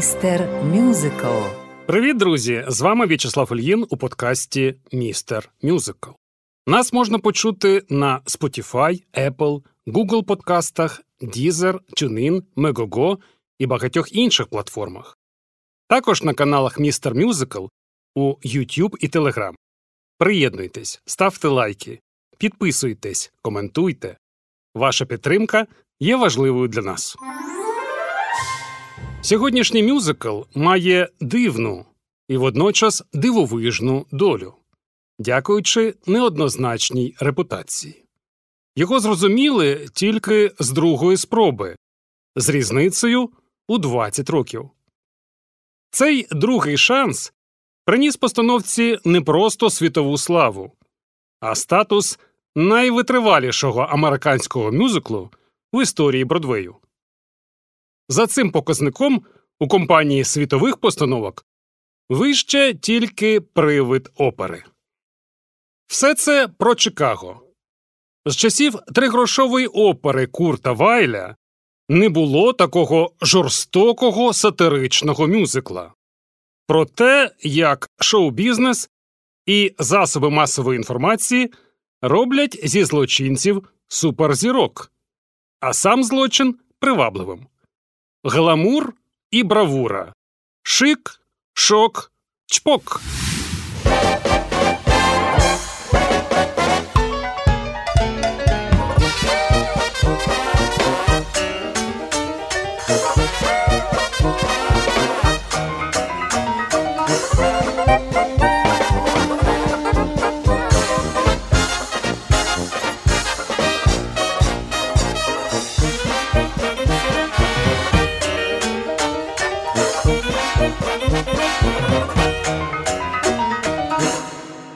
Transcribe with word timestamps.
Містер 0.00 0.48
Мюзикл. 0.64 1.26
Привіт, 1.86 2.16
друзі! 2.16 2.64
З 2.68 2.80
вами 2.80 3.06
В'ячеслав 3.06 3.52
Ільїн 3.52 3.86
у 3.90 3.96
подкасті 3.96 4.74
Містер 4.92 5.50
Мюзикл. 5.62 6.10
Нас 6.66 6.92
можна 6.92 7.18
почути 7.18 7.82
на 7.88 8.20
Spotify, 8.20 9.02
Apple, 9.14 9.62
Google 9.86 10.24
подкастах, 10.24 11.02
Deezer, 11.22 11.78
TuneIn, 11.96 12.42
Megogo 12.56 13.18
і 13.58 13.66
багатьох 13.66 14.12
інших 14.12 14.46
платформах. 14.46 15.18
Також 15.88 16.22
на 16.22 16.34
каналах 16.34 16.78
Містер 16.78 17.14
Мюзикл 17.14 17.66
у 18.14 18.34
YouTube 18.44 18.96
і 19.00 19.08
Telegram. 19.08 19.54
Приєднуйтесь, 20.18 21.02
ставте 21.04 21.48
лайки, 21.48 22.00
підписуйтесь, 22.38 23.32
коментуйте. 23.42 24.16
Ваша 24.74 25.04
підтримка 25.04 25.66
є 26.00 26.16
важливою 26.16 26.68
для 26.68 26.82
нас. 26.82 27.16
Сьогоднішній 29.22 29.82
мюзикл 29.82 30.40
має 30.54 31.08
дивну 31.20 31.86
і 32.28 32.36
водночас 32.36 33.02
дивовижну 33.12 34.06
долю, 34.12 34.54
дякуючи 35.18 35.94
неоднозначній 36.06 37.14
репутації. 37.20 38.04
Його 38.76 39.00
зрозуміли 39.00 39.88
тільки 39.92 40.52
з 40.58 40.70
другої 40.70 41.16
спроби, 41.16 41.76
з 42.36 42.48
різницею 42.48 43.30
у 43.68 43.78
20 43.78 44.30
років. 44.30 44.70
Цей 45.90 46.26
другий 46.30 46.78
шанс 46.78 47.32
приніс 47.84 48.16
постановці 48.16 48.98
не 49.04 49.20
просто 49.20 49.70
світову 49.70 50.18
славу, 50.18 50.72
а 51.40 51.54
статус 51.54 52.18
найвитривалішого 52.56 53.80
американського 53.80 54.72
мюзиклу 54.72 55.30
в 55.72 55.82
історії 55.82 56.24
Бродвею. 56.24 56.76
За 58.12 58.26
цим 58.26 58.50
показником 58.50 59.22
у 59.60 59.68
компанії 59.68 60.24
світових 60.24 60.76
постановок 60.76 61.46
вище 62.08 62.74
тільки 62.74 63.40
привид 63.40 64.10
опери. 64.16 64.64
Все 65.86 66.14
це 66.14 66.48
про 66.48 66.74
Чикаго. 66.74 67.42
З 68.26 68.36
часів 68.36 68.74
тригрошової 68.94 69.66
опери 69.66 70.26
Курта 70.26 70.72
Вайля 70.72 71.36
не 71.88 72.08
було 72.08 72.52
такого 72.52 73.12
жорстокого 73.22 74.32
сатиричного 74.32 75.28
мюзикла. 75.28 75.92
Про 76.66 76.84
те, 76.84 77.34
як 77.42 77.90
шоу-бізнес 78.00 78.90
і 79.46 79.74
засоби 79.78 80.30
масової 80.30 80.76
інформації 80.76 81.52
роблять 82.02 82.60
зі 82.64 82.84
злочинців 82.84 83.68
суперзірок, 83.88 84.92
а 85.60 85.72
сам 85.72 86.04
злочин 86.04 86.58
привабливим 86.78 87.49
гламур 88.24 88.94
і 89.30 89.42
бравура, 89.42 90.12
шик, 90.62 91.20
шок, 91.54 92.12
чпок. 92.46 93.00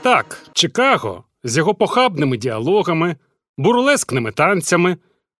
Так, 0.05 0.39
Чикаго 0.53 1.25
з 1.45 1.57
його 1.57 1.75
похабними 1.75 2.37
діалогами, 2.37 3.17
бурлескними 3.57 4.33
танцями, 4.33 4.97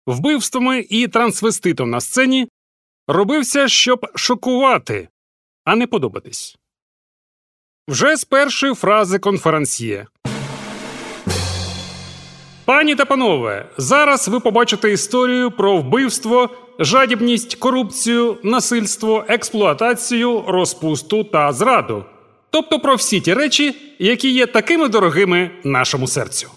вбивствами 0.07 0.87
і 0.91 1.09
трансвеститом 1.09 1.91
на 1.91 2.01
сцені 2.01 2.49
робився, 3.09 3.69
щоб 3.69 4.07
шокувати, 4.15 5.09
а 5.65 5.77
не 5.77 5.87
подобатись. 5.87 6.57
Вже 7.89 8.17
з 8.17 8.25
першої 8.25 8.75
фрази 8.75 9.19
конферансьє. 9.19 10.07
Пані 12.65 12.95
та 12.95 13.05
панове, 13.05 13.69
зараз 13.77 14.29
ви 14.29 14.41
побачите 14.41 14.93
історію 14.93 15.51
про 15.51 15.77
вбивство, 15.77 16.51
жадібність, 16.79 17.55
корупцію, 17.55 18.39
насильство, 18.43 19.25
експлуатацію, 19.29 20.45
розпусту 20.47 21.25
та 21.25 21.53
зраду. 21.53 22.05
Тобто 22.55 22.81
про 22.81 22.95
всі 22.95 23.21
ті 23.21 23.35
речі, 23.35 23.75
які 23.99 24.31
є 24.31 24.47
такими 24.47 24.89
дорогими 24.89 25.51
нашому 25.65 26.07
серцю. 26.07 26.51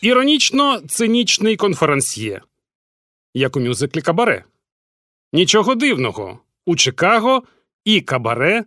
Іронічно 0.00 0.80
цинічний 0.80 1.56
конферансьє, 1.56 2.40
як 3.34 3.56
у 3.56 3.60
мюзиклі 3.60 4.00
Кабаре. 4.00 4.44
Нічого 5.32 5.74
дивного 5.74 6.38
у 6.66 6.76
Чикаго 6.76 7.42
і 7.84 8.00
Кабаре 8.00 8.64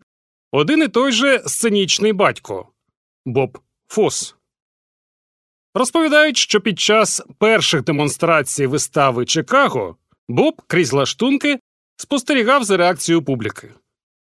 один 0.52 0.84
і 0.84 0.88
той 0.88 1.12
же 1.12 1.40
сценічний 1.40 2.14
батько 2.14 2.68
Боб 3.26 3.60
Фос. 3.88 4.36
Розповідають, 5.74 6.38
що 6.38 6.62
під 6.62 6.80
час 6.80 7.22
перших 7.38 7.84
демонстрацій 7.84 8.68
вистави 8.68 9.26
Чикаго 9.26 9.98
Боб 10.28 10.62
крізь 10.68 10.94
лаштунки 10.94 11.60
спостерігав 11.98 12.64
за 12.64 12.78
реакцією 12.78 13.24
публіки. 13.24 13.74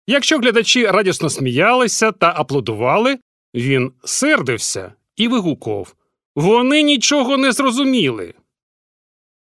Якщо 0.07 0.39
глядачі 0.39 0.87
радісно 0.87 1.31
сміялися 1.31 2.13
та 2.13 2.33
аплодували, 2.37 3.19
він 3.55 3.93
сердився 4.05 4.93
і 5.17 5.29
вигукував 5.29 5.95
Вони 6.35 6.83
нічого 6.83 7.37
не 7.37 7.53
зрозуміли. 7.53 8.35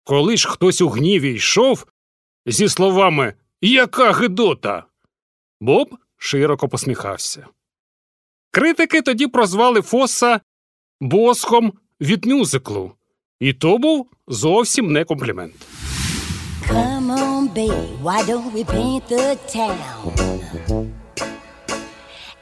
Коли 0.03 0.37
ж 0.37 0.47
хтось 0.49 0.81
у 0.81 0.89
гніві 0.89 1.33
йшов 1.33 1.85
зі 2.45 2.69
словами 2.69 3.33
Яка 3.61 4.11
гидота. 4.11 4.85
Боб 5.61 5.97
широко 6.17 6.69
посміхався. 6.69 7.47
Критики 8.51 9.01
тоді 9.01 9.27
прозвали 9.27 9.81
Фоса 9.81 10.41
босхом 11.01 11.73
від 12.01 12.25
мюзиклу, 12.25 12.91
і 13.39 13.53
то 13.53 13.77
був 13.77 14.09
зовсім 14.27 14.91
не 14.91 15.05
комплімент. 15.05 15.55
Come 16.67 17.11
on, 17.11 17.47
babe, 17.49 18.01
why 18.01 18.25
don't 18.25 18.51
we 18.51 18.63
paint 18.63 19.07
the 19.07 19.37
town? 19.47 20.93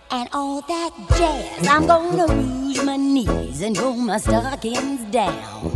And 0.10 0.30
all 0.32 0.62
that 0.62 0.92
jazz, 1.18 1.68
I'm 1.68 1.86
gonna 1.88 2.28
rouge 2.28 2.82
my 2.84 2.96
knees 2.96 3.62
and 3.62 3.78
roll 3.78 3.96
my 3.96 4.18
stockings 4.18 5.02
down. 5.12 5.74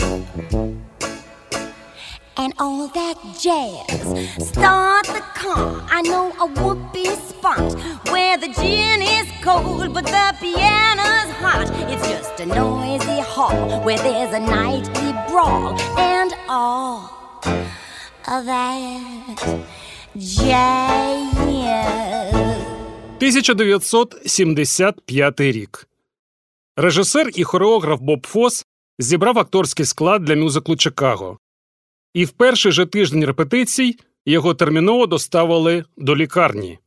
And 2.37 2.53
all 2.59 2.87
that 2.87 3.17
jazz, 3.39 4.47
start 4.47 5.07
the 5.07 5.23
car. 5.35 5.83
I 5.89 6.01
know 6.03 6.31
a 6.39 6.45
whoopee 6.45 7.15
spot 7.15 7.73
where 8.11 8.37
the 8.37 8.47
gin 8.47 9.01
is 9.01 9.27
cold, 9.41 9.93
but 9.93 10.05
the 10.05 10.35
piano's 10.39 11.31
hot. 11.41 11.69
It's 11.91 12.07
just 12.07 12.39
a 12.39 12.45
noisy 12.45 13.19
hall 13.21 13.81
where 13.83 13.97
there's 13.97 14.33
a 14.33 14.39
nightly 14.39 15.11
brawl 15.27 15.77
and 15.97 16.33
all. 16.47 17.26
1975 23.17 25.39
рік. 25.39 25.87
Режисер 26.75 27.29
і 27.35 27.43
хореограф 27.43 28.01
Боб 28.01 28.27
Фос 28.27 28.65
зібрав 28.99 29.39
акторський 29.39 29.85
склад 29.85 30.23
для 30.23 30.35
мюзиклу 30.35 30.75
Чикаго. 30.75 31.37
І 32.13 32.25
в 32.25 32.31
перший 32.31 32.71
же 32.71 32.85
тиждень 32.85 33.25
репетицій 33.25 33.99
його 34.25 34.53
терміново 34.53 35.07
доставили 35.07 35.85
до 35.97 36.15
лікарні 36.15 36.79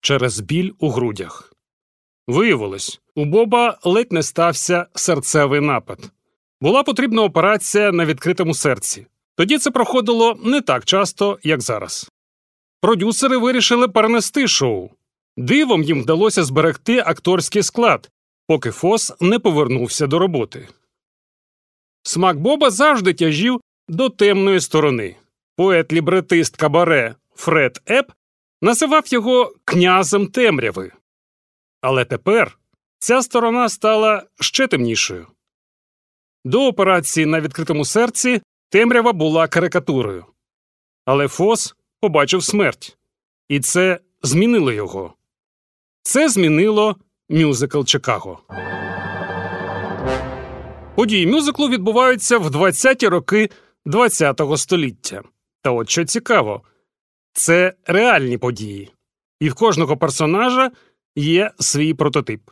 через 0.00 0.40
біль 0.40 0.72
у 0.78 0.90
грудях. 0.90 1.52
Виявилось, 2.26 3.00
у 3.14 3.24
Боба 3.24 3.78
ледь 3.84 4.12
не 4.12 4.22
стався 4.22 4.86
серцевий 4.94 5.60
напад. 5.60 6.10
Була 6.60 6.82
потрібна 6.82 7.22
операція 7.22 7.92
на 7.92 8.04
відкритому 8.04 8.54
серці. 8.54 9.06
Тоді 9.36 9.58
це 9.58 9.70
проходило 9.70 10.34
не 10.44 10.60
так 10.60 10.84
часто, 10.84 11.38
як 11.42 11.60
зараз. 11.60 12.10
Продюсери 12.80 13.36
вирішили 13.36 13.88
перенести 13.88 14.48
шоу. 14.48 14.90
Дивом 15.36 15.82
їм 15.82 16.02
вдалося 16.02 16.44
зберегти 16.44 16.98
акторський 17.06 17.62
склад, 17.62 18.10
поки 18.46 18.70
Фос 18.70 19.12
не 19.20 19.38
повернувся 19.38 20.06
до 20.06 20.18
роботи. 20.18 20.68
Смак 22.02 22.40
Боба 22.40 22.70
завжди 22.70 23.14
тяжів 23.14 23.60
до 23.88 24.08
темної 24.08 24.60
сторони. 24.60 25.16
Поет 25.56 25.92
лібретист 25.92 26.56
кабаре 26.56 27.14
Фред 27.34 27.82
Еп 27.86 28.12
називав 28.62 29.04
його 29.06 29.54
князем 29.64 30.26
темряви. 30.26 30.92
Але 31.80 32.04
тепер 32.04 32.58
ця 32.98 33.22
сторона 33.22 33.68
стала 33.68 34.26
ще 34.40 34.66
темнішою. 34.66 35.26
До 36.44 36.66
операції 36.66 37.26
на 37.26 37.40
відкритому 37.40 37.84
серці 37.84 38.42
темрява 38.70 39.12
була 39.12 39.48
карикатурою. 39.48 40.24
Але 41.04 41.28
Фос 41.28 41.74
побачив 42.00 42.42
смерть. 42.44 42.98
І 43.48 43.60
це 43.60 44.00
змінило 44.22 44.72
його. 44.72 45.14
Це 46.02 46.28
змінило 46.28 46.96
мюзикл 47.28 47.82
Чикаго. 47.82 48.38
Події 50.94 51.26
мюзиклу 51.26 51.68
відбуваються 51.68 52.38
в 52.38 52.46
20-ті 52.46 53.08
роки 53.08 53.50
ХХ 53.86 54.56
століття. 54.56 55.22
Та 55.62 55.70
от 55.70 55.90
що 55.90 56.04
цікаво, 56.04 56.62
це 57.32 57.74
реальні 57.86 58.38
події, 58.38 58.90
і 59.40 59.48
в 59.48 59.54
кожного 59.54 59.96
персонажа 59.96 60.70
є 61.16 61.50
свій 61.58 61.94
прототип. 61.94 62.50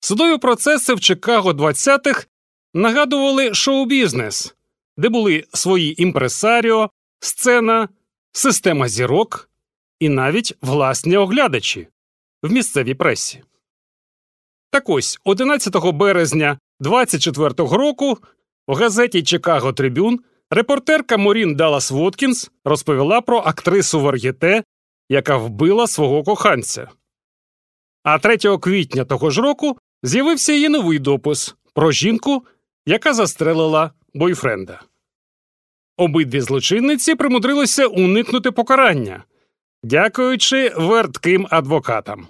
Судові 0.00 0.38
процеси 0.38 0.94
в 0.94 1.00
Чикаго 1.00 1.52
20-х 1.52 2.26
нагадували 2.74 3.54
шоу-бізнес, 3.54 4.54
де 5.00 5.08
були 5.08 5.44
свої 5.54 6.02
імпресаріо, 6.02 6.90
сцена, 7.20 7.88
система 8.32 8.88
зірок 8.88 9.50
і 10.00 10.08
навіть 10.08 10.54
власні 10.62 11.16
оглядачі 11.16 11.88
в 12.42 12.52
місцевій 12.52 12.94
пресі. 12.94 13.42
Так 14.70 14.88
ось 14.88 15.20
11 15.24 15.76
березня 15.94 16.58
24-го 16.80 17.76
року 17.76 18.18
в 18.66 18.74
газеті 18.74 19.22
Чикаго 19.22 19.72
Трибюн 19.72 20.20
репортерка 20.50 21.16
Морін 21.16 21.54
Даллас 21.54 21.90
Воткінс 21.90 22.50
розповіла 22.64 23.20
про 23.20 23.38
актрису 23.38 24.00
вар'єте, 24.00 24.64
яка 25.08 25.36
вбила 25.36 25.86
свого 25.86 26.22
коханця. 26.22 26.88
А 28.02 28.18
3 28.18 28.58
квітня 28.58 29.04
того 29.04 29.30
ж 29.30 29.42
року 29.42 29.78
з'явився 30.02 30.52
її 30.52 30.68
новий 30.68 30.98
допис 30.98 31.54
про 31.74 31.92
жінку, 31.92 32.46
яка 32.86 33.14
застрелила 33.14 33.90
бойфренда. 34.14 34.89
Обидві 36.00 36.40
злочинниці 36.40 37.14
примудрилися 37.14 37.86
уникнути 37.86 38.50
покарання, 38.50 39.24
дякуючи 39.82 40.72
вертким 40.76 41.46
адвокатам. 41.50 42.26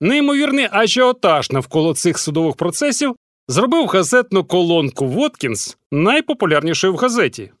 Неймовірний 0.00 0.68
ажіотаж 0.70 1.50
навколо 1.50 1.94
цих 1.94 2.18
судових 2.18 2.56
процесів 2.56 3.16
зробив 3.48 3.86
газетну 3.86 4.44
колонку 4.44 5.06
Воткінс 5.06 5.78
найпопулярнішою 5.90 6.92
в 6.92 6.96
газеті. 6.96 7.52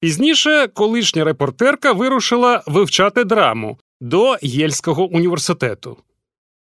Пізніше 0.00 0.68
колишня 0.68 1.24
репортерка 1.24 1.92
вирушила 1.92 2.62
вивчати 2.66 3.24
драму 3.24 3.78
до 4.00 4.36
Єльського 4.42 5.06
університету. 5.06 5.96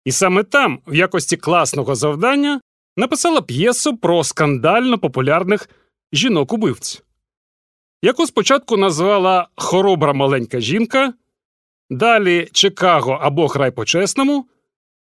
І 0.06 0.12
саме 0.12 0.44
там, 0.44 0.80
в 0.88 0.96
якості 0.96 1.38
класного 1.38 1.96
завдання, 1.96 2.62
написала 2.98 3.42
п'єсу 3.42 3.98
про 3.98 4.24
скандально 4.24 4.98
популярних 4.98 5.70
жінок 6.14 6.54
убивць, 6.54 7.04
яку 8.02 8.28
спочатку 8.28 8.78
назвала 8.78 9.48
Хоробра 9.56 10.14
маленька 10.14 10.60
жінка, 10.60 11.14
далі 11.90 12.50
Чикаго 12.52 13.20
або 13.22 13.48
Край 13.48 13.72
по 13.72 13.86
чесному, 13.86 14.46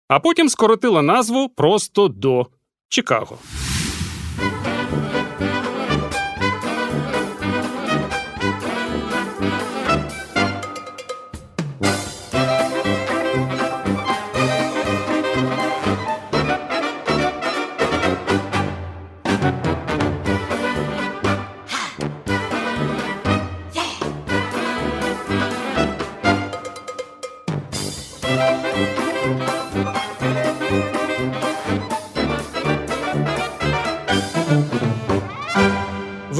а 0.08 0.20
потім 0.20 0.48
скоротила 0.48 1.02
назву 1.02 1.48
просто 1.48 2.08
до 2.08 2.46
Чикаго. 2.88 3.38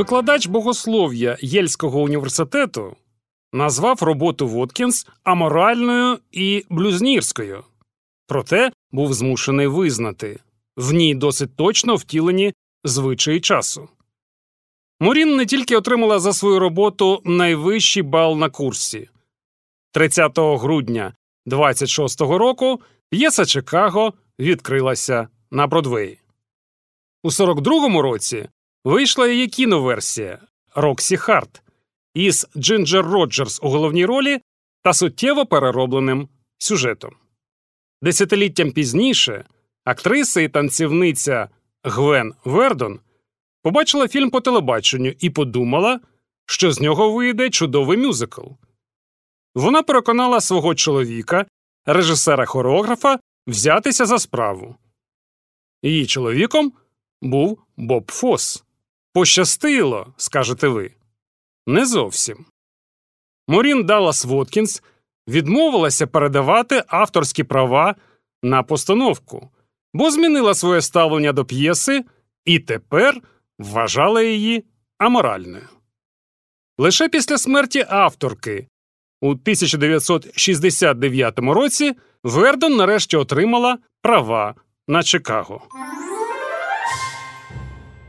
Викладач 0.09 0.47
богослов'я 0.47 1.37
Єльського 1.41 2.01
університету 2.01 2.97
назвав 3.53 4.03
роботу 4.03 4.49
Воткінс 4.49 5.07
аморальною 5.25 6.19
і 6.33 6.65
блюзнірською, 6.71 7.65
проте 8.27 8.73
був 8.93 9.15
змушений 9.15 9.67
визнати 9.67 10.41
в 10.77 10.93
ній 10.93 11.15
досить 11.15 11.57
точно 11.57 11.97
втілені 11.97 12.55
звичаї 12.85 13.41
часу. 13.41 13.89
Морін 15.01 15.37
не 15.37 15.47
тільки 15.47 15.77
отримала 15.77 16.19
за 16.19 16.33
свою 16.33 16.59
роботу 16.59 17.23
найвищий 17.25 18.03
бал 18.03 18.37
на 18.37 18.51
курсі 18.51 19.09
30 19.93 20.39
грудня 20.39 21.15
26-го 21.47 22.39
року 22.39 22.81
п'єса 23.11 23.47
Чикаго 23.47 24.13
відкрилася 24.39 25.29
на 25.51 25.67
Бродвеї. 25.67 26.21
У 27.23 27.29
42-му 27.29 28.03
році 28.03 28.49
вийшла 28.85 29.29
її 29.29 29.49
кіноверсія 29.49 30.39
Роксі 30.75 31.17
Харт 31.17 31.63
із 32.15 32.49
Джинджер 32.57 33.07
Роджерс 33.07 33.61
у 33.63 33.69
головній 33.69 34.07
ролі 34.07 34.41
та 34.83 34.93
суттєво 34.93 35.47
переробленим 35.47 36.29
сюжетом. 36.59 37.15
Десятиліттям 38.03 38.73
пізніше 38.73 39.45
актриса 39.85 40.41
і 40.41 40.49
танцівниця 40.49 41.49
Гвен 41.83 42.35
Вердон 42.45 43.01
побачила 43.63 44.09
фільм 44.09 44.31
по 44.31 44.41
телебаченню 44.41 45.15
і 45.21 45.31
подумала, 45.31 46.01
що 46.47 46.73
з 46.73 46.81
нього 46.81 47.13
вийде 47.13 47.51
чудовий 47.51 47.99
мюзикл. 47.99 48.47
Вона 49.55 49.83
переконала 49.83 50.41
свого 50.41 50.75
чоловіка, 50.75 51.47
режисера 51.87 52.47
хореографа, 52.47 53.19
взятися 53.47 54.07
за 54.07 54.19
справу. 54.19 54.77
Її 55.83 56.07
чоловіком 56.07 56.73
був 57.23 57.63
Боб 57.77 58.13
Фос. 58.13 58.65
Пощастило, 59.13 60.15
скажете 60.17 60.69
ви. 60.69 60.91
Не 61.67 61.87
зовсім. 61.87 62.45
Морін 63.49 63.85
Даллас 63.85 64.25
Воткінс 64.25 64.83
відмовилася 65.29 66.07
передавати 66.07 66.85
авторські 66.87 67.45
права 67.45 67.95
на 68.43 68.63
постановку, 68.63 69.51
бо 69.95 70.11
змінила 70.11 70.55
своє 70.55 70.83
ставлення 70.83 71.33
до 71.33 71.45
п'єси 71.45 72.05
і 72.45 72.59
тепер 72.59 73.21
вважала 73.59 74.23
її 74.23 74.65
аморальною. 74.99 75.69
Лише 76.79 77.09
після 77.09 77.39
смерті 77.39 77.87
авторки 77.89 78.67
у 79.21 79.31
1969 79.31 81.39
році 81.39 81.95
Вердон 82.25 82.77
нарешті 82.77 83.17
отримала 83.17 83.79
права 84.03 84.55
на 84.89 85.03
Чикаго. 85.03 85.63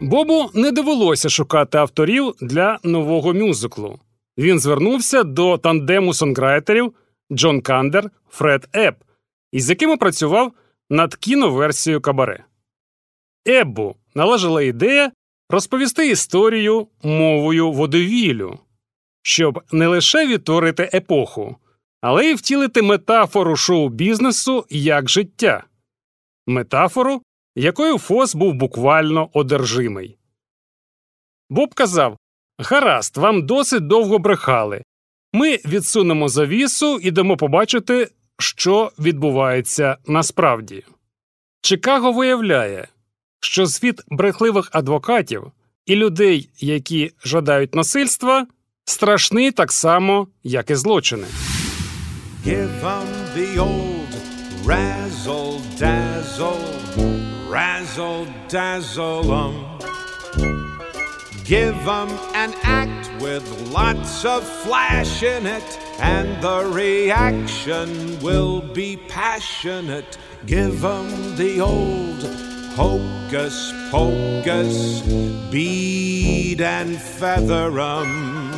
Бобу 0.01 0.49
не 0.53 0.71
довелося 0.71 1.29
шукати 1.29 1.77
авторів 1.77 2.33
для 2.41 2.79
нового 2.83 3.33
мюзиклу. 3.33 3.99
Він 4.37 4.59
звернувся 4.59 5.23
до 5.23 5.57
тандему 5.57 6.13
сонграйтерів 6.13 6.93
Джон 7.31 7.61
Кандер, 7.61 8.09
Фред 8.29 8.69
Еб, 8.73 8.95
із 9.51 9.69
якими 9.69 9.97
працював 9.97 10.53
над 10.89 11.15
кіноверсією 11.15 12.01
Кабаре. 12.01 12.45
Еббу 13.47 13.95
належала 14.15 14.61
ідея 14.61 15.11
розповісти 15.49 16.09
історію 16.09 16.87
мовою 17.03 17.71
водовілю, 17.71 18.59
щоб 19.21 19.61
не 19.71 19.87
лише 19.87 20.27
відтворити 20.27 20.89
епоху, 20.93 21.55
але 22.01 22.25
й 22.25 22.33
втілити 22.33 22.81
метафору 22.81 23.55
шоу 23.55 23.89
бізнесу 23.89 24.65
як 24.69 25.09
життя, 25.09 25.63
метафору, 26.47 27.21
якою 27.59 27.97
Фос 27.97 28.35
був 28.35 28.53
буквально 28.53 29.29
одержимий. 29.33 30.17
Боб 31.49 31.73
казав 31.73 32.17
Гаразд, 32.59 33.17
вам 33.17 33.45
досить 33.45 33.87
довго 33.87 34.19
брехали. 34.19 34.83
Ми 35.33 35.55
відсунемо 35.65 36.29
завісу 36.29 36.99
і 36.99 37.11
дамо 37.11 37.37
побачити, 37.37 38.11
що 38.39 38.91
відбувається 38.99 39.97
насправді. 40.07 40.83
Чикаго 41.61 42.11
виявляє, 42.11 42.87
що 43.39 43.67
світ 43.67 44.01
брехливих 44.07 44.69
адвокатів 44.71 45.51
і 45.85 45.95
людей, 45.95 46.49
які 46.59 47.11
жадають 47.23 47.75
насильства, 47.75 48.47
страшний 48.85 49.51
так 49.51 49.71
само, 49.71 50.27
як 50.43 50.69
і 50.69 50.75
злочини. 50.75 51.27
Give 52.45 52.81
the 53.35 53.57
old 53.57 54.11
razzle 54.65 55.59
dazzle, 55.79 57.28
razzle 57.49 58.27
dazzle 58.47 59.33
'em. 59.33 59.55
Give 61.45 61.75
'em 61.87 62.09
an 62.35 62.53
act 62.63 63.09
with 63.19 63.43
lots 63.71 64.23
of 64.23 64.43
flash 64.63 65.23
in 65.23 65.47
it, 65.47 65.79
and 65.99 66.27
the 66.43 66.65
reaction 66.65 68.19
will 68.21 68.61
be 68.61 68.97
passionate. 69.07 70.17
Give 70.45 70.85
'em 70.85 71.35
the 71.37 71.59
old 71.59 72.21
hocus 72.75 73.73
pocus, 73.89 75.01
bead 75.49 76.61
and 76.61 77.01
feather 77.01 77.79
'em. 77.79 78.53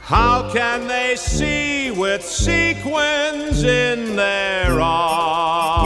How 0.00 0.48
can 0.52 0.86
they 0.86 1.16
see 1.16 1.90
with 1.90 2.24
sequins 2.24 3.64
in 3.64 4.16
their 4.16 4.80
eyes? 4.80 5.77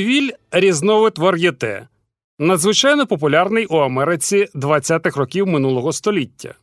Водевіль 0.00 0.30
різновид 0.50 1.18
вар'єте, 1.18 1.88
надзвичайно 2.38 3.06
популярний 3.06 3.66
у 3.66 3.76
Америці 3.76 4.48
20-х 4.54 5.20
років 5.20 5.46
минулого 5.46 5.92
століття. 5.92 6.54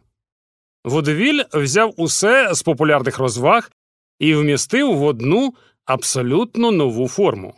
Водевіль 0.84 1.44
взяв 1.54 1.94
усе 1.98 2.54
з 2.54 2.62
популярних 2.62 3.20
розваг 3.20 3.72
і 4.20 4.36
вмістив 4.36 4.96
в 4.96 5.04
одну 5.04 5.54
абсолютно 5.86 6.72
нову 6.72 7.08
форму. 7.08 7.54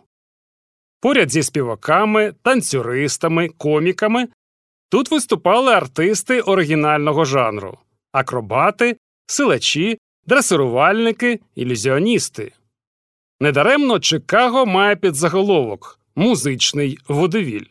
Поряд 1.01 1.31
зі 1.31 1.43
співаками, 1.43 2.33
танцюристами, 2.41 3.49
коміками 3.49 4.27
тут 4.89 5.11
виступали 5.11 5.73
артисти 5.73 6.41
оригінального 6.41 7.25
жанру 7.25 7.77
акробати, 8.11 8.97
силачі, 9.27 9.99
дресирувальники, 10.25 11.39
ілюзіоністи. 11.55 12.51
Недаремно 13.39 13.99
Чикаго 13.99 14.65
має 14.65 14.95
підзаголовок 14.95 15.99
музичний 16.15 16.99
водевіль. 17.07 17.65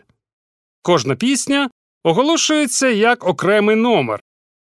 Кожна 0.83 1.17
пісня 1.17 1.71
оголошується 2.05 2.89
як 2.89 3.27
окремий 3.27 3.77
номер 3.77 4.21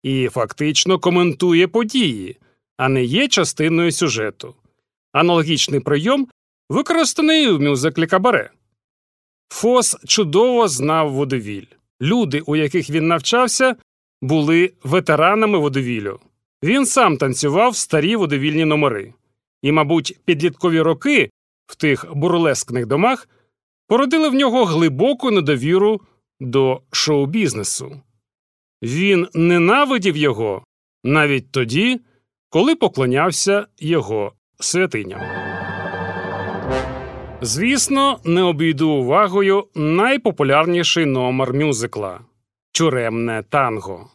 і 0.04 0.30
фактично 0.30 1.00
коментує 1.00 1.68
події, 1.68 2.38
а 2.78 2.90
не 2.90 3.04
є 3.04 3.28
частиною 3.28 3.92
сюжету. 3.92 4.56
Аналогічний 5.12 5.80
прийом 5.80 6.28
використаний 6.70 7.48
у 7.50 7.60
мюзиклі 7.60 8.08
Кабаре. 8.08 8.52
Фос 9.50 9.98
чудово 10.06 10.68
знав 10.68 11.12
водевіль. 11.12 11.66
Люди, 12.02 12.40
у 12.46 12.56
яких 12.56 12.90
він 12.90 13.08
навчався, 13.08 13.76
були 14.22 14.74
ветеранами 14.84 15.58
водевілю. 15.58 16.20
Він 16.64 16.86
сам 16.86 17.18
танцював 17.18 17.76
старі 17.76 18.16
водевільні 18.16 18.66
номери. 18.66 19.14
І, 19.62 19.72
мабуть, 19.72 20.20
підліткові 20.26 20.82
роки 20.82 21.30
в 21.68 21.76
тих 21.76 22.06
бурлескних 22.16 22.86
домах 22.86 23.30
породили 23.88 24.30
в 24.30 24.34
нього 24.34 24.66
глибоку 24.66 25.32
недовіру 25.32 26.02
до 26.40 26.82
шоу-бізнесу. 26.92 28.02
Він 28.84 29.28
ненавидів 29.34 30.18
його 30.18 30.64
навіть 31.04 31.52
тоді, 31.52 32.02
коли 32.50 32.76
поклонявся 32.76 33.68
його 33.78 34.34
святиням. 34.60 35.22
Звісно, 37.42 38.20
не 38.24 38.44
обійду 38.44 38.90
увагою 38.90 39.68
найпопулярніший 39.76 41.06
номер 41.06 41.54
мюзикла 41.54 42.20
Тюремне 42.72 43.44
танго. 43.50 44.10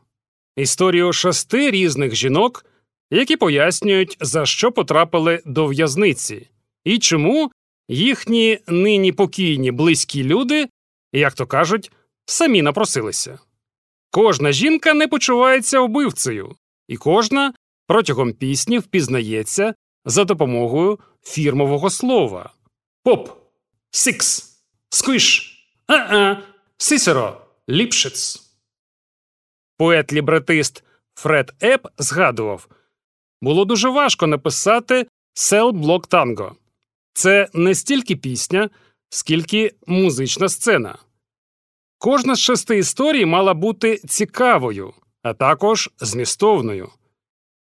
Історію 0.57 1.13
шести 1.13 1.71
різних 1.71 2.15
жінок, 2.15 2.67
які 3.11 3.37
пояснюють, 3.37 4.17
за 4.21 4.47
що 4.47 4.73
потрапили 4.73 5.43
до 5.47 5.67
в'язниці, 5.67 6.49
і 6.85 6.99
чому 6.99 7.51
їхні 7.89 8.59
нині 8.67 9.13
покійні 9.13 9.71
близькі 9.71 10.25
люди, 10.25 10.69
як 11.13 11.35
то 11.35 11.47
кажуть, 11.47 11.93
самі 12.27 12.63
напросилися. 12.63 13.39
Кожна 14.11 14.53
жінка 14.53 14.95
не 14.95 15.09
почувається 15.09 15.81
вбивцею, 15.81 16.57
і 16.89 16.97
кожна 16.97 17.55
протягом 17.87 18.33
пісні 18.33 18.79
впізнається 18.79 19.75
за 20.05 20.25
допомогою 20.25 20.99
фірмового 21.23 21.91
слова 21.91 22.51
pop, 23.05 23.31
six, 23.91 24.59
squish, 24.89 25.59
uh-uh, 25.87 26.37
Cicero, 26.77 27.41
Lipschitz. 27.69 28.41
Поет-лібретист 29.79 30.83
Фред 31.15 31.55
Ебб 31.61 31.87
згадував 31.99 32.69
було 33.41 33.65
дуже 33.65 33.89
важко 33.89 34.27
написати 34.27 35.07
Сел 35.35 35.71
Блок 35.71 36.07
Танго. 36.07 36.57
Це 37.13 37.49
не 37.55 37.75
стільки 37.75 38.17
пісня, 38.17 38.71
скільки 39.09 39.75
музична 39.87 40.49
сцена. 40.49 40.99
Кожна 41.99 42.35
з 42.35 42.39
шести 42.39 42.79
історій 42.79 43.25
мала 43.27 43.55
бути 43.55 43.97
цікавою, 43.97 44.93
а 45.23 45.33
також 45.33 45.91
змістовною, 46.01 46.89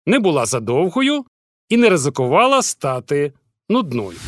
не 0.06 0.18
була 0.18 0.46
задовгою 0.46 1.24
і 1.68 1.76
не 1.76 1.90
ризикувала 1.90 2.62
стати 2.62 3.32
нудною. 3.68 4.18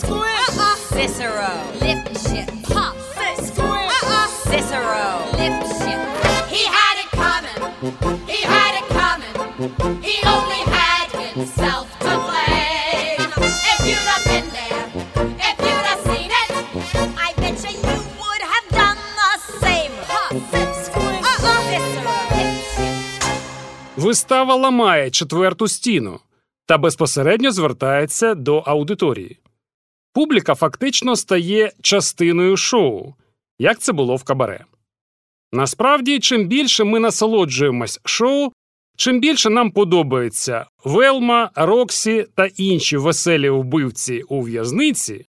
Squish, 0.00 0.58
Cicero, 0.94 1.50
lip 1.80 2.02
shit. 2.24 2.48
Pop, 2.74 2.94
squish, 3.46 4.00
Cicero, 4.50 5.08
lip 5.38 5.56
Вистава 24.08 24.54
ламає 24.54 25.10
четверту 25.10 25.68
стіну 25.68 26.20
та 26.66 26.78
безпосередньо 26.78 27.52
звертається 27.52 28.34
до 28.34 28.58
аудиторії. 28.58 29.38
Публіка 30.12 30.54
фактично 30.54 31.16
стає 31.16 31.72
частиною 31.82 32.56
шоу, 32.56 33.14
як 33.58 33.78
це 33.78 33.92
було 33.92 34.16
в 34.16 34.24
кабаре. 34.24 34.64
Насправді, 35.52 36.20
чим 36.20 36.46
більше 36.46 36.84
ми 36.84 36.98
насолоджуємось 36.98 38.00
шоу, 38.04 38.52
чим 38.96 39.20
більше 39.20 39.50
нам 39.50 39.70
подобається 39.70 40.66
Велма, 40.84 41.50
Роксі 41.54 42.26
та 42.34 42.46
інші 42.46 42.96
веселі 42.96 43.50
вбивці 43.50 44.22
у 44.22 44.42
в'язниці, 44.42 45.26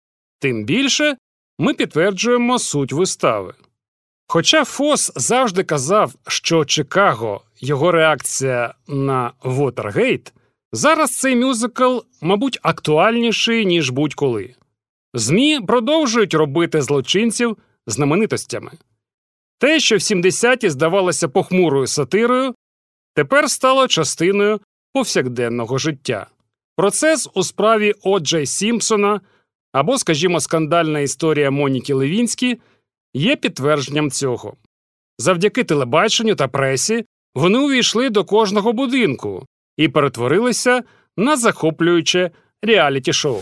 тим 0.41 0.65
більше 0.65 1.17
ми 1.59 1.75
підтверджуємо 1.75 2.59
суть 2.59 2.93
вистави. 2.93 3.55
Хоча 4.27 4.65
Фос 4.65 5.13
завжди 5.17 5.65
казав, 5.65 6.15
що 6.27 6.65
Чикаго 6.65 7.43
його 7.63 7.93
реакція 7.93 8.75
на 8.89 9.33
Вотергейт, 9.43 10.33
зараз 10.73 11.17
цей 11.17 11.37
мюзикл, 11.37 11.99
мабуть, 12.21 12.59
актуальніший, 12.63 13.67
ніж 13.67 13.91
будь-коли. 13.91 14.55
ЗМІ 15.15 15.61
продовжують 15.67 16.35
робити 16.35 16.83
злочинців 16.83 17.57
знаменитостями. 17.87 18.73
Те, 19.59 19.81
що 19.81 19.97
в 19.97 19.99
70-ті 19.99 20.71
здавалося 20.71 21.29
похмурою 21.29 21.87
сатирою, 21.87 22.55
тепер 23.15 23.51
стало 23.51 23.89
частиною 23.89 24.61
повсякденного 24.93 25.79
життя. 25.79 26.27
Процес 26.77 27.29
у 27.35 27.43
справі 27.43 27.95
О'Джей 28.05 28.47
Сімпсона 28.47 29.21
або, 29.73 29.99
скажімо, 29.99 30.41
скандальна 30.41 31.01
історія 31.01 31.51
Моніки 31.51 31.95
Левінські 31.95 32.61
є 33.15 33.37
підтвердженням 33.37 34.11
цього. 34.11 34.57
Завдяки 35.19 35.65
телебаченню 35.65 36.35
та 36.35 36.49
пресі 36.49 37.05
вони 37.35 37.59
увійшли 37.59 38.11
до 38.11 38.25
кожного 38.25 38.73
будинку 38.73 39.47
і 39.77 39.89
перетворилися 39.89 40.83
на 41.17 41.37
захоплююче 41.37 42.31
реаліті 42.63 43.13
шоу. 43.13 43.41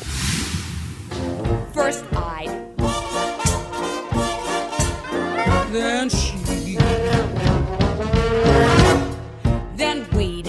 Then 5.73 6.11
she, 6.11 6.35
then 9.81 9.99
we'd. 10.17 10.49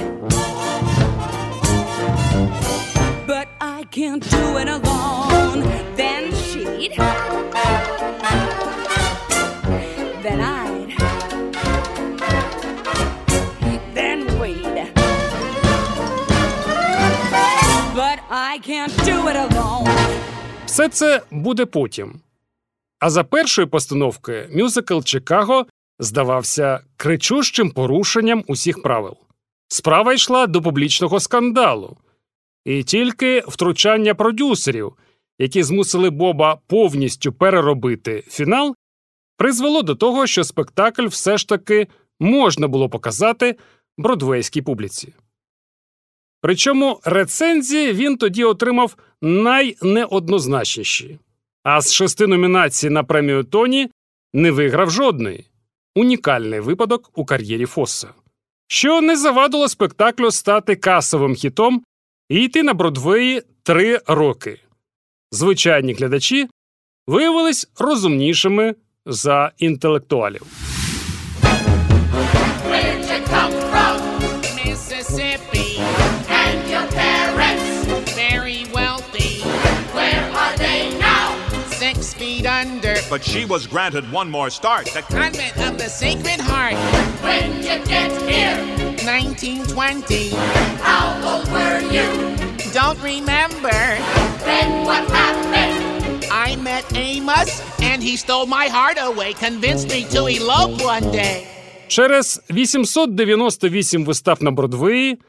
but 3.27 3.47
I 3.61 3.83
can't 3.91 4.23
do 4.37 4.57
it 4.61 4.67
alone. 4.67 5.59
Then 5.95 6.23
she'd, 6.33 6.91
Все 20.71 20.89
це 20.89 21.21
буде 21.31 21.65
потім. 21.65 22.19
А 22.99 23.09
за 23.09 23.23
першої 23.23 23.67
постановки 23.67 24.49
мюзикл 24.53 25.01
Чикаго 25.01 25.65
здавався 25.99 26.79
кричущим 26.97 27.71
порушенням 27.71 28.43
усіх 28.47 28.81
правил. 28.81 29.17
Справа 29.67 30.13
йшла 30.13 30.47
до 30.47 30.61
публічного 30.61 31.19
скандалу, 31.19 31.97
і 32.65 32.83
тільки 32.83 33.43
втручання 33.47 34.15
продюсерів, 34.15 34.93
які 35.39 35.63
змусили 35.63 36.09
Боба 36.09 36.59
повністю 36.67 37.33
переробити 37.33 38.23
фінал, 38.27 38.75
призвело 39.37 39.81
до 39.81 39.95
того, 39.95 40.27
що 40.27 40.43
спектакль 40.43 41.07
все 41.07 41.37
ж 41.37 41.47
таки 41.47 41.87
можна 42.19 42.67
було 42.67 42.89
показати 42.89 43.55
бродвейській 43.97 44.61
публіці. 44.61 45.13
Причому 46.41 46.99
рецензії 47.03 47.93
він 47.93 48.17
тоді 48.17 48.43
отримав 48.43 48.95
найнеоднозначніші, 49.21 51.19
а 51.63 51.81
з 51.81 51.93
шести 51.93 52.27
номінацій 52.27 52.89
на 52.89 53.03
премію 53.03 53.43
Тоні 53.43 53.89
не 54.33 54.51
виграв 54.51 54.91
жодної. 54.91 55.45
унікальний 55.95 56.59
випадок 56.59 57.11
у 57.15 57.25
кар'єрі 57.25 57.65
Фосса, 57.65 58.09
що 58.67 59.01
не 59.01 59.17
завадило 59.17 59.69
спектаклю 59.69 60.31
стати 60.31 60.75
касовим 60.75 61.35
хітом 61.35 61.83
і 62.29 62.43
йти 62.43 62.63
на 62.63 62.73
Бродвеї 62.73 63.41
три 63.63 63.99
роки. 64.07 64.59
Звичайні 65.31 65.93
глядачі 65.93 66.49
виявились 67.07 67.69
розумнішими 67.79 68.75
за 69.05 69.51
інтелектуалів. 69.57 70.70
But 83.11 83.25
she 83.25 83.43
was 83.43 83.67
granted 83.67 84.09
one 84.09 84.29
more 84.31 84.49
start. 84.49 84.85
The 84.85 85.01
Convent 85.01 85.57
of 85.67 85.77
the 85.77 85.89
Sacred 85.89 86.39
Heart. 86.39 86.77
When 87.27 87.57
you 87.57 87.75
get 87.93 88.09
here? 88.31 88.55
1920. 89.03 90.29
How 90.79 91.05
old 91.29 91.47
were 91.55 91.81
you? 91.95 92.07
Don't 92.71 92.99
remember. 93.03 93.79
Then 94.49 94.85
what 94.87 95.03
happened? 95.11 96.25
I 96.31 96.55
met 96.55 96.85
Amos, 96.95 97.51
and 97.81 98.01
he 98.01 98.15
stole 98.15 98.45
my 98.45 98.67
heart 98.77 98.97
away, 99.09 99.33
convinced 99.33 99.89
me 99.89 100.05
to 100.15 100.27
elope 100.27 100.81
one 100.81 101.11
day. 101.11 101.47
Через 101.87 102.41
898 102.49 104.05
вистав 104.05 104.43
на 104.43 104.51
Бродвеї 104.51 105.19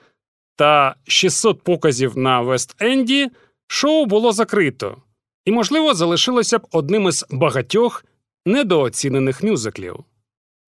та 0.56 0.94
600 1.08 1.62
показів 1.62 2.16
на 2.18 2.40
Вест-Енді 2.40 3.28
шоу 3.66 4.06
було 4.06 4.32
закрито 4.32 4.96
і, 5.44 5.52
можливо, 5.52 5.94
залишилося 5.94 6.58
б 6.58 6.66
одним 6.70 7.08
із 7.08 7.24
багатьох 7.30 8.04
недооцінених 8.46 9.42
мюзиклів, 9.42 10.04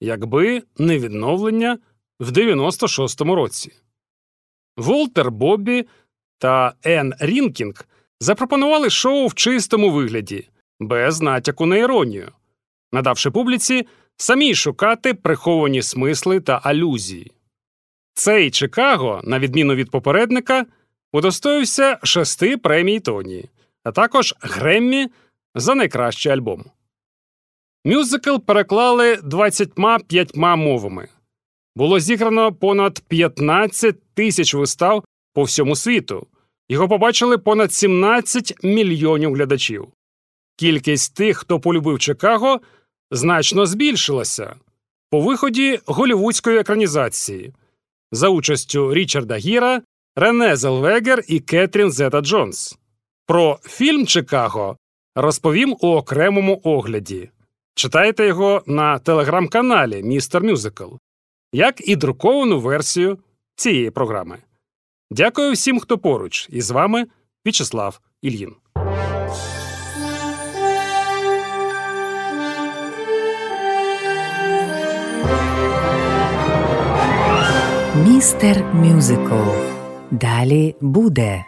якби 0.00 0.62
не 0.78 0.98
відновлення 0.98 1.78
в 2.20 2.30
96-му 2.30 3.34
році. 3.34 3.72
Волтер 4.76 5.30
Боббі 5.30 5.86
та 6.38 6.74
Енн 6.82 7.14
Рінкінг 7.20 7.86
запропонували 8.20 8.90
шоу 8.90 9.26
в 9.26 9.34
чистому 9.34 9.90
вигляді, 9.90 10.48
без 10.80 11.20
натяку 11.20 11.66
на 11.66 11.76
іронію, 11.76 12.32
надавши 12.92 13.30
публіці 13.30 13.86
самій 14.16 14.54
шукати 14.54 15.14
приховані 15.14 15.82
смисли 15.82 16.40
та 16.40 16.60
алюзії. 16.62 17.32
Цей 18.14 18.50
Чикаго, 18.50 19.20
на 19.24 19.38
відміну 19.38 19.74
від 19.74 19.90
попередника, 19.90 20.66
удостоївся 21.12 21.98
шести 22.02 22.56
премій 22.56 23.00
Тоні, 23.00 23.44
а 23.84 23.92
також 23.92 24.34
Греммі 24.40 25.08
за 25.54 25.74
найкращий 25.74 26.32
альбом. 26.32 26.64
Мюзикл 27.84 28.36
переклали 28.38 29.16
25 29.16 30.36
мовами. 30.36 31.08
Було 31.76 32.00
зіграно 32.00 32.52
понад 32.52 33.00
15 33.00 34.14
тисяч 34.14 34.54
вистав 34.54 35.04
по 35.32 35.42
всьому 35.42 35.76
світу. 35.76 36.26
Його 36.68 36.88
побачили 36.88 37.38
понад 37.38 37.72
17 37.72 38.64
мільйонів 38.64 39.34
глядачів. 39.34 39.88
Кількість 40.56 41.14
тих, 41.14 41.38
хто 41.38 41.60
полюбив 41.60 41.98
Чикаго, 41.98 42.60
значно 43.10 43.66
збільшилася 43.66 44.56
по 45.10 45.20
виході 45.20 45.80
голівудської 45.86 46.58
екранізації 46.58 47.52
за 48.12 48.28
участю 48.28 48.94
Річарда 48.94 49.36
Гіра, 49.36 49.82
Рене 50.16 50.56
Зелвегер 50.56 51.22
і 51.28 51.40
Кетрін 51.40 51.90
Зета 51.90 52.20
Джонс. 52.20 52.78
Про 53.26 53.58
фільм 53.62 54.06
Чикаго 54.06 54.76
розповім 55.14 55.76
у 55.80 55.86
окремому 55.88 56.60
огляді. 56.64 57.30
Читайте 57.74 58.26
його 58.26 58.62
на 58.66 58.98
телеграм-каналі 58.98 60.02
Містер 60.02 60.42
Мюзикл, 60.42 60.94
як 61.52 61.88
і 61.88 61.96
друковану 61.96 62.60
версію 62.60 63.18
цієї 63.56 63.90
програми. 63.90 64.38
Дякую 65.10 65.52
всім, 65.52 65.80
хто 65.80 65.98
поруч, 65.98 66.48
і 66.50 66.60
з 66.60 66.70
вами 66.70 67.06
В'ячеслав 67.44 68.00
Ільїн. 68.22 68.54
Містер 78.06 78.64
Мюзикл. 78.74 79.34
Далі 80.10 80.74
буде. 80.80 81.44